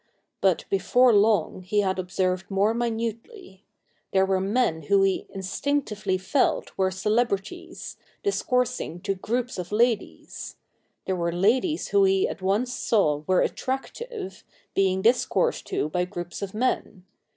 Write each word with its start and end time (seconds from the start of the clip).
But 0.41 0.65
before 0.67 1.13
long 1.13 1.61
he 1.61 1.81
had 1.81 1.99
observed 1.99 2.49
more 2.49 2.73
minutely. 2.73 3.63
There 4.11 4.25
were 4.25 4.41
men 4.41 4.81
who 4.89 5.03
he 5.03 5.27
instinctively 5.29 6.17
felt 6.17 6.75
were 6.75 6.89
celebrities, 6.89 7.97
discoursing 8.23 8.99
to 9.01 9.13
groups 9.13 9.59
of 9.59 9.71
ladies; 9.71 10.55
there 11.05 11.15
were 11.15 11.31
ladies 11.31 11.89
who 11.89 12.03
he 12.05 12.27
at 12.27 12.41
once 12.41 12.73
saw 12.73 13.21
were 13.27 13.41
attractive, 13.41 14.43
being 14.73 15.03
discoursed 15.03 15.67
to 15.67 15.87
by 15.89 16.05
groups 16.05 16.41
of 16.41 16.55
men. 16.55 17.05